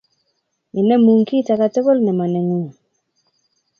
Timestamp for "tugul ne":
1.73-2.11